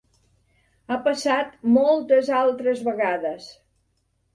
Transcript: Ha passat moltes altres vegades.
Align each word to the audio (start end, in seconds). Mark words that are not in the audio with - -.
Ha 0.87 0.97
passat 1.09 1.53
moltes 1.77 2.35
altres 2.41 2.87
vegades. 2.93 3.51